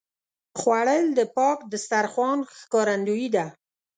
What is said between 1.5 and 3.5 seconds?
دسترخوان ښکارندویي ده